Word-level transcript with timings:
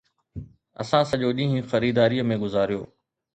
اسان 0.83 1.03
سڄو 1.09 1.29
ڏينهن 1.37 1.61
خريداريءَ 1.71 2.27
۾ 2.33 2.39
گذاريو 2.45 2.81